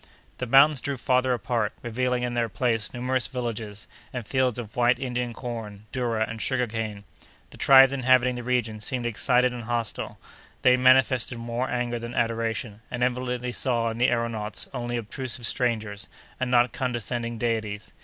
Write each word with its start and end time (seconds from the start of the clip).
The 0.39 0.47
mountains 0.47 0.81
drew 0.81 0.97
farther 0.97 1.31
apart, 1.31 1.73
revealing 1.83 2.23
in 2.23 2.33
their 2.33 2.49
place 2.49 2.91
numerous 2.91 3.27
villages, 3.27 3.85
and 4.11 4.25
fields 4.25 4.57
of 4.57 4.75
white 4.75 4.97
Indian 4.97 5.31
corn, 5.31 5.85
doura, 5.93 6.25
and 6.27 6.41
sugar 6.41 6.65
cane. 6.65 7.03
The 7.51 7.57
tribes 7.57 7.93
inhabiting 7.93 8.33
the 8.33 8.41
region 8.41 8.79
seemed 8.79 9.05
excited 9.05 9.53
and 9.53 9.65
hostile; 9.65 10.17
they 10.63 10.75
manifested 10.75 11.37
more 11.37 11.69
anger 11.69 11.99
than 11.99 12.15
adoration, 12.15 12.81
and 12.89 13.03
evidently 13.03 13.51
saw 13.51 13.91
in 13.91 13.99
the 13.99 14.07
aëronauts 14.07 14.67
only 14.73 14.97
obtrusive 14.97 15.45
strangers, 15.45 16.07
and 16.39 16.49
not 16.49 16.73
condescending 16.73 17.37
deities. 17.37 17.93